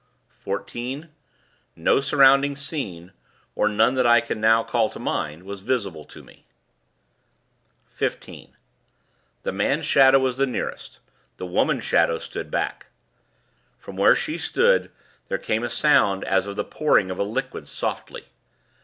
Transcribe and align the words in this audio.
"14. 0.29 1.09
No 1.75 2.01
surrounding 2.01 2.55
scene 2.55 3.11
(or 3.53 3.69
none 3.69 3.93
that 3.93 4.07
I 4.07 4.19
can 4.19 4.41
now 4.41 4.63
call 4.63 4.89
to 4.89 4.97
mind) 4.97 5.43
was 5.43 5.61
visible 5.61 6.05
to 6.05 6.23
me. 6.23 6.47
"15. 7.93 8.57
The 9.43 9.51
Man 9.51 9.83
Shadow 9.83 10.17
was 10.17 10.37
the 10.37 10.47
nearest; 10.47 10.97
the 11.37 11.45
Woman 11.45 11.79
Shadow 11.79 12.17
stood 12.17 12.49
back. 12.49 12.87
From 13.77 13.95
where 13.95 14.15
she 14.15 14.39
stood, 14.39 14.89
there 15.27 15.37
came 15.37 15.61
a 15.63 15.69
sound 15.69 16.23
as 16.23 16.47
of 16.47 16.55
the 16.55 16.63
pouring 16.65 17.11
of 17.11 17.19
a 17.19 17.23
liquid 17.23 17.67
softly. 17.67 18.25